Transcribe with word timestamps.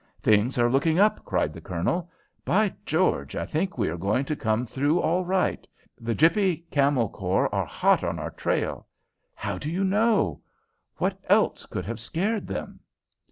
"Things 0.19 0.57
are 0.57 0.67
looking 0.67 0.97
up," 0.97 1.23
cried 1.25 1.53
the 1.53 1.61
Colonel. 1.61 2.09
"By 2.43 2.73
George, 2.87 3.35
I 3.35 3.45
think 3.45 3.77
we 3.77 3.87
are 3.87 3.97
going 3.99 4.25
to 4.25 4.35
come 4.35 4.65
through 4.65 4.99
all 4.99 5.23
right. 5.23 5.67
The 5.99 6.15
Gippy 6.15 6.65
Camel 6.71 7.07
Corps 7.07 7.53
are 7.53 7.67
hot 7.67 8.03
on 8.03 8.17
our 8.17 8.31
trail." 8.31 8.87
"How 9.35 9.59
do 9.59 9.69
you 9.69 9.83
know?" 9.83 10.41
"What 10.95 11.19
else 11.25 11.67
could 11.67 11.85
have 11.85 11.99
scared 11.99 12.47
them?" 12.47 12.79